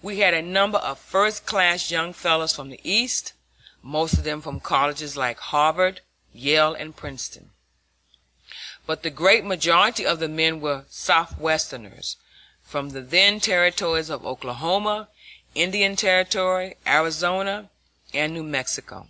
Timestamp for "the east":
2.70-3.34